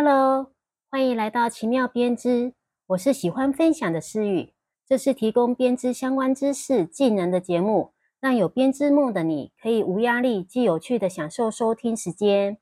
[0.00, 0.52] Hello，
[0.92, 2.54] 欢迎来到奇妙编织。
[2.86, 4.54] 我是喜欢分享的思雨，
[4.86, 12.58] 这是提供编织相关知识、技能的节目，让有编织梦的你可以无压力、既有趣的享受收听时间。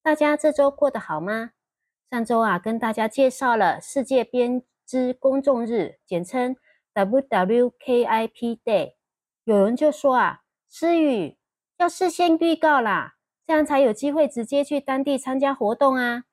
[0.00, 1.50] 大家这周过得好吗？
[2.08, 6.54] 上周啊，跟大家介绍了世界编织公众日，简称
[6.94, 8.92] WWKIP Day。
[9.42, 11.36] 有人就说啊，思雨
[11.78, 13.14] 要事先预告啦，
[13.44, 16.26] 这样才有机会直接去当地参加活动啊。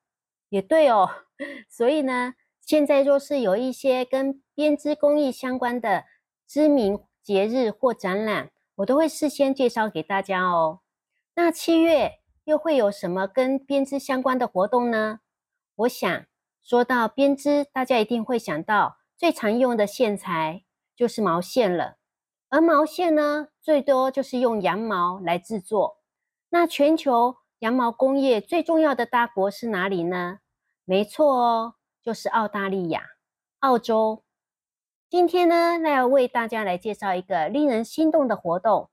[0.50, 1.08] 也对哦，
[1.68, 6.04] 所以呢，现在若是有一些跟编织工艺相关的
[6.46, 10.80] 知名节日或展览，我都会事先介绍给大家哦。
[11.34, 15.20] 那七月又会有什么跟编织相关的活动呢？
[15.76, 16.24] 我想
[16.62, 20.64] 说到编织，大家一定会想到最常用的线材
[20.96, 21.98] 就是毛线了。
[22.48, 25.98] 而毛线呢，最多就是用羊毛来制作。
[26.48, 27.36] 那全球。
[27.60, 30.38] 羊毛工业最重要的大国是哪里呢？
[30.90, 33.10] 没错哦，就是澳大利亚、
[33.58, 34.24] 澳洲。
[35.10, 38.88] 今天呢，那要为大家来介绍一个令人心动的活动，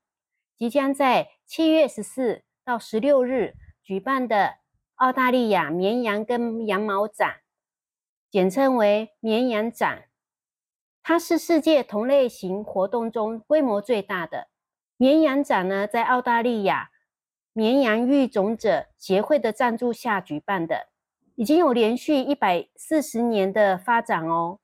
[0.58, 4.56] 即将在七月十四到十六日举办的
[4.96, 7.36] 澳大利亚绵羊跟羊毛展，
[8.30, 10.10] 简称为绵羊展。
[11.02, 14.48] 它是世界同类型活动中规模最大的
[14.98, 16.90] 绵羊展呢，在澳大利亚。
[17.54, 20.88] 绵羊育种者协会的赞助下举办的，
[21.36, 24.58] 已经有连续一百四十年的发展哦，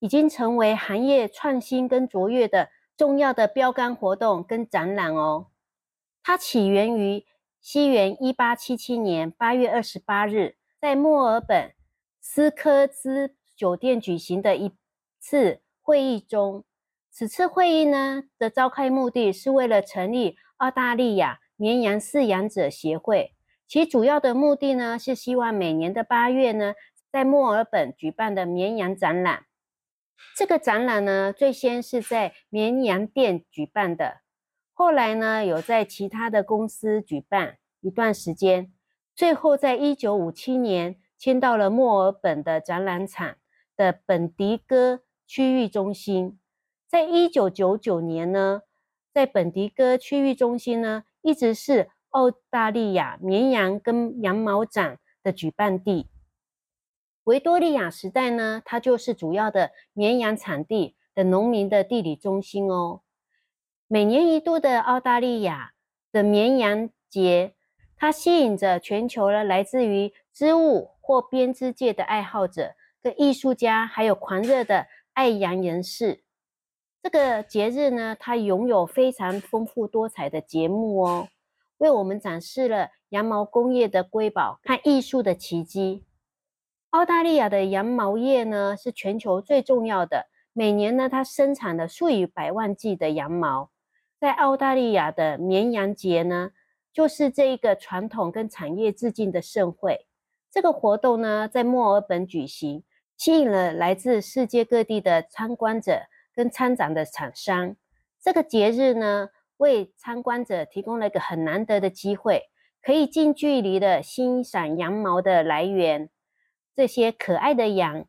[0.00, 5.48] 已经成为行业创新跟卓越的重要的标杆活动跟展览哦。
[6.22, 7.24] 它起源于
[7.60, 11.74] 西元一八七七年八月二十八日，在墨尔本
[12.20, 14.72] 斯科兹酒店举行的一
[15.20, 16.64] 次会议中。
[17.10, 21.40] 此次会议呢的召开目的是为了成立澳大利亚。
[21.56, 23.34] 绵羊饲养者协会，
[23.72, 26.74] 其主要的目的呢，是希望每年的八月呢，
[27.10, 29.46] 在墨尔本举办的绵羊展览。
[30.36, 34.20] 这个展览呢，最先是在绵羊店举办的，
[34.74, 38.70] 后来呢，有在其他的公司举办一段时间，
[39.14, 43.36] 最后在一九五七年迁到了墨尔本的展览场
[43.74, 46.38] 的本迪哥区域中心。
[46.86, 48.64] 在一九九九年呢，
[49.14, 51.04] 在本迪哥区域中心呢。
[51.24, 56.08] 一直是澳大利亚绵羊跟羊毛展的举办地。
[57.24, 63.02] 维多利亚时代呢，它就是主要的绵羊产地的农民的地理中心哦。
[63.86, 65.72] 每年一度的澳大利亚
[66.10, 67.54] 的绵羊节，
[67.96, 76.24] 它吸引着全球的来自于织物或编织界的爱好者、跟艺术家，还有狂热的爱羊人士。
[77.02, 81.28] 这个节日呢，它拥有非常丰富多彩的节目哦，
[81.82, 86.04] 为我们展示了羊毛工业的瑰宝和艺术的奇迹。
[86.90, 93.72] 澳大利亚的羊毛业呢，是全球最重要的，每年呢，它生产了数以百万计的羊毛。
[94.20, 96.52] 在澳大利亚的绵羊节呢，
[96.92, 100.06] 就是这一个传统跟产业致敬的盛会。
[100.52, 102.84] 这个活动呢，在墨尔本举行，
[103.16, 106.02] 吸引了来自世界各地的参观者。
[106.34, 107.76] 跟参展的厂商，
[108.18, 109.28] 这个节日呢，
[109.62, 112.50] 为参观者提供了一个很难得的机会，
[112.82, 116.10] 可以近距离的欣赏羊毛的来源，
[116.74, 118.06] 这些可爱的羊，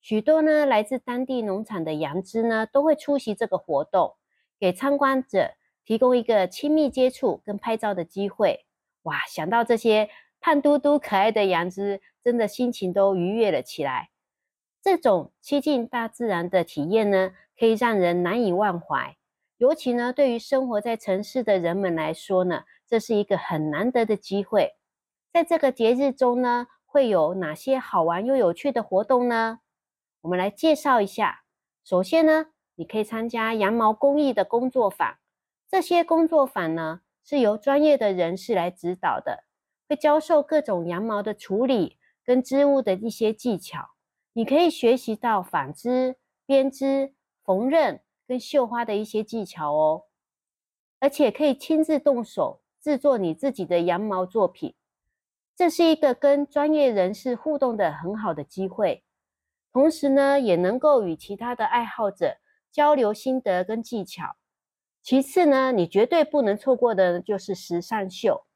[0.00, 4.16] 许多呢来自当地农场的羊只呢，都会出席这个活动，
[4.58, 5.50] 给参观者
[5.84, 8.64] 提供一个亲密接触跟拍照的机会。
[9.02, 10.08] 哇，想到这些
[10.40, 14.08] 胖嘟嘟可爱的羊只，真的心情都愉悦了起来。
[14.82, 17.32] 这种亲近大自然的体验呢？
[17.56, 19.16] 可以让人难以忘怀，
[19.64, 24.74] 尤其呢，对于生活在城市的人们来说呢，这是一个很难得的机会。
[25.32, 29.60] 在这个节日中呢，会有哪些好玩又有趣的活动呢？
[30.20, 31.44] 我们来介绍一下。
[31.82, 35.16] 首先呢，你可以参加羊毛工艺的工作坊。
[35.66, 39.44] 这些工作坊呢，是由专业的人士来指导的，
[39.88, 43.92] 会教授各种羊毛的处理跟织物的一些技巧。
[44.34, 47.14] 你可以学习到纺织、编织。
[47.46, 50.04] 缝纫跟绣花的一些技巧哦，
[50.98, 54.74] 而且可以亲自动手制作你自己的羊毛作品，
[55.54, 59.04] 这是一个跟专业人士互动的很好的机会。
[59.72, 62.38] 同时呢，也能够与其他的爱好者
[62.70, 64.36] 交流心得跟技巧。
[65.02, 68.46] 其次呢，你绝对不能错过的就是时尚秀，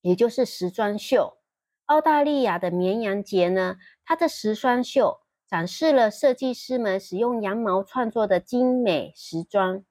[0.00, 1.38] 也就是时装秀。
[1.86, 5.20] 澳大利亚的绵羊节呢，它的时装秀。
[5.46, 9.84] 展示了设计师们使用羊毛创作的精美时装，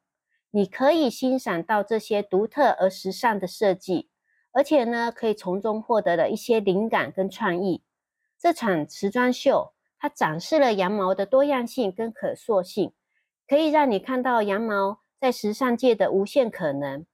[0.51, 4.09] 你可以欣赏到这些独特而时尚的设计，
[4.51, 7.83] 而且呢，可以从中获得了一些灵感跟创意。
[8.39, 12.93] 这场时装秀，它展示了羊毛的多样性跟可塑性，
[13.47, 17.05] 可以让你看到羊毛在时尚界的无限可能。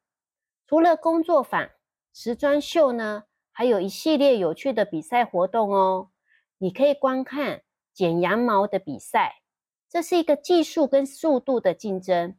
[0.66, 1.70] 除了工作坊、
[2.14, 6.10] 时装秀呢，还有一系列有趣的比赛活动哦。
[6.58, 7.62] 你可以观看
[8.00, 9.42] 剪羊毛的比赛，
[9.90, 12.38] 这是一个技术跟速度的竞争，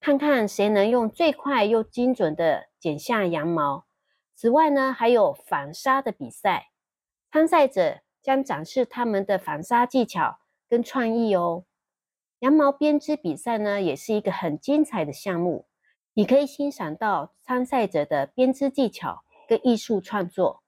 [0.00, 3.86] 看看谁能用最快又精准的剪下羊毛。
[4.34, 6.72] 此外呢，还有纺纱的比赛，
[7.32, 8.00] 参赛者。
[8.20, 11.64] 将展示他们的纺纱技巧跟创意哦。
[12.40, 15.66] 羊毛编织比赛呢，也是一个很精彩的项目。
[16.12, 20.62] 你可以欣赏到参赛者的编织技巧跟艺术创作。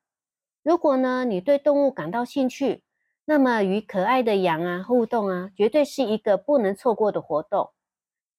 [0.62, 2.82] 如果呢，你对动物感到兴趣，
[3.24, 7.70] 那么与可爱的羊啊互动啊，绝对是一个不能错过的活动。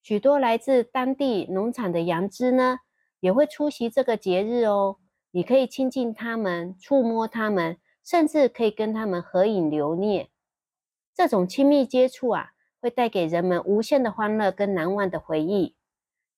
[0.02, 2.78] 许多来自当地农场的羊只呢，
[3.20, 4.98] 也会出席这个节日哦。
[5.30, 7.78] 你可以亲近它们，触摸它们。
[8.04, 10.28] 甚至可以跟他们合影留念，
[11.14, 12.50] 这种亲密接触啊，
[12.80, 15.76] 会带给人们无限的欢乐跟难忘的回忆。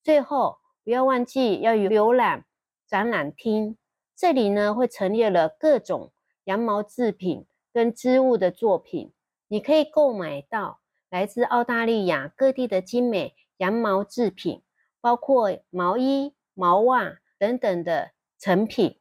[0.03, 2.45] 最后，不要忘记要浏览
[2.87, 3.79] 展览厅，
[4.15, 6.13] 这里呢会陈列了各种
[6.45, 9.13] 羊毛制品跟织物的作品，
[9.49, 10.81] 你可以购买到
[11.11, 14.63] 来自澳大利亚各地的精美羊毛制品，
[15.01, 19.01] 包括毛衣、毛袜等等的成品。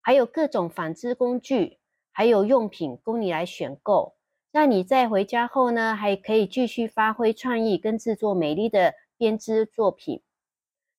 [0.00, 1.78] 还有各种纺织工具，
[2.12, 4.14] 还有用品供你来选购。
[4.52, 10.22] 那你在回家后呢，还可以继续发挥创意，跟制作美丽的编织作品。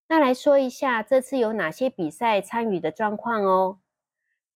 [0.10, 3.80] 那来说一下这次有哪些比赛参与的状况哦。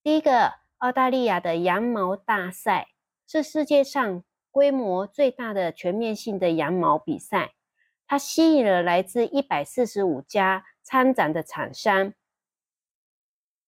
[0.03, 2.89] 第一个，澳大利亚的羊毛大赛
[3.25, 7.53] 是世界上规模最大的全面性的羊毛比赛，
[8.05, 12.13] 它吸引了来自一百四十五家参展的厂商。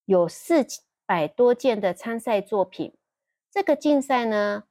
[0.06, 0.66] 有四
[1.06, 2.96] 百多件的参赛作品。
[3.52, 4.66] 这个竞赛呢，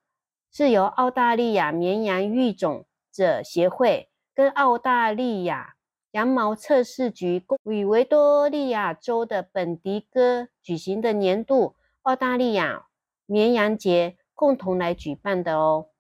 [0.52, 5.75] 是由澳大利亚绵羊育种者协会跟澳大利亚
[6.12, 11.75] 羊毛测试局与维多利亚州的本迪哥举行的年度
[12.08, 12.87] 澳大利亚
[13.26, 15.90] 绵羊节共同来举办的哦。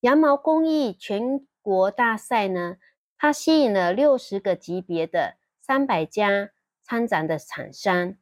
[0.00, 2.76] 羊毛工艺全国大赛呢，
[3.16, 6.50] 它吸引了六十个级别的三百家
[6.82, 8.16] 参展的厂商。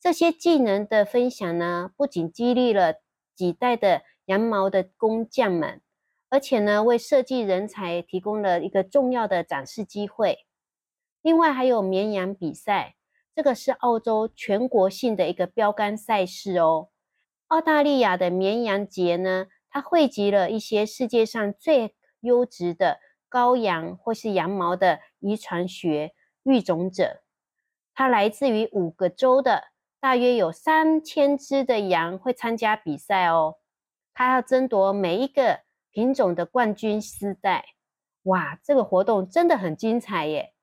[0.00, 3.02] 这些技能的分享呢，不仅激励了
[3.34, 5.82] 几代的羊毛的工匠们，
[6.30, 10.46] 而且呢，为设计人才提供了一个重要的展示机会。
[11.20, 12.95] 另外，还有绵羊比赛，
[13.36, 16.88] 这个是澳洲全国性的一个标杆赛事哦。
[17.48, 22.98] 澳大利亚的绵羊节呢，它汇集了一些世界上最优质的
[23.28, 27.22] 羔羊或是羊毛的遗传学育种者，
[27.94, 29.64] 它来自于五个州的。
[30.00, 33.56] 大约有三千只的羊会参加比赛哦，
[34.14, 35.60] 它要争夺每一个
[35.90, 37.66] 品种的冠军丝带。
[38.22, 40.54] 哇，这个活动真的很精彩耶！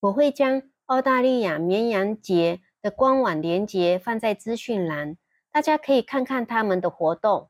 [0.00, 0.62] 我会将
[0.92, 5.16] 澳大利亚绵羊节的官网链接放在资讯栏，
[5.50, 7.48] 大家可以看看他们的活动。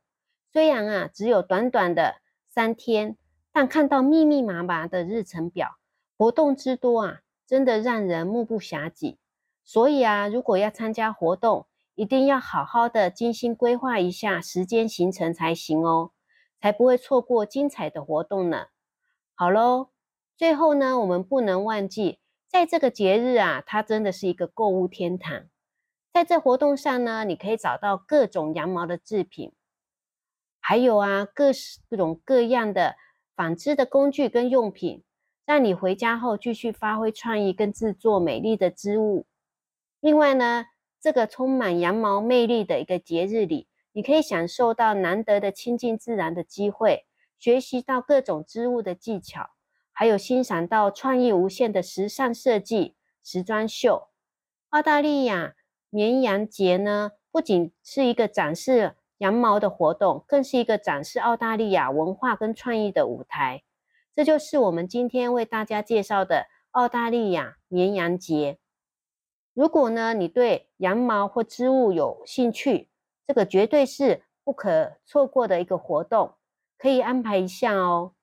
[0.53, 3.17] 虽然啊只有短短的三天，
[3.53, 5.71] 但看到密密麻麻的日程表，
[6.17, 9.19] 活动之多啊，真的让人目不暇接。
[9.65, 11.67] 所以啊，如果要参加活动，
[11.97, 16.13] 一定要好好的精心规划一下时间行程才行哦，
[16.61, 18.67] 才不会错过精彩的活动呢。
[19.35, 19.89] 好喽，
[20.37, 22.21] 最后呢，我们不能忘记，
[22.53, 25.47] 在这个节日啊，它真的是一个购物天堂。
[26.13, 29.55] 在这活动上呢，你可以找到各种羊毛的制品，
[30.61, 32.97] 还有啊，各式各种各样的
[33.35, 35.03] 纺织的工具跟用品，
[35.47, 39.25] 让你回家后继续发挥创意跟制作美丽的织物。
[40.01, 40.67] 另外呢，
[41.01, 47.07] 这个充满羊毛魅力的一个节日里，你可以享受到难得的亲近自然的机会，
[47.39, 49.49] 学习到各种织物的技巧，
[49.93, 54.09] 还有欣赏到创意无限的时尚设计时装秀。
[54.71, 55.55] 澳大利亚
[55.91, 63.63] 绵羊节呢，不仅是一个展示羊毛的活动，更是一个展示澳大利亚文化跟创意的舞台。
[64.15, 68.59] 这就是我们今天为大家介绍的澳大利亚绵羊节。
[69.55, 72.89] 如果呢，你对羊毛或织物有兴趣，
[73.27, 76.35] 这个绝对是不可错过的一个活动，
[76.79, 78.15] 可以安排一下哦。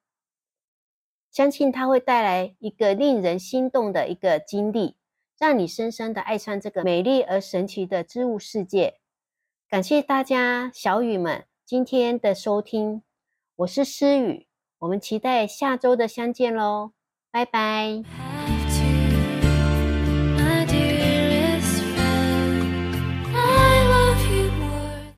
[1.31, 4.95] 相信它会带来一个令人心动的一个经历，
[5.37, 8.95] 让你深深的爱上这个美丽而神奇的织物世界。
[9.69, 13.03] 感谢大家小雨们今天的收听，
[13.57, 14.47] 我是诗雨，
[14.79, 16.93] 我们期待下周的相见喽，
[17.31, 18.28] 拜拜。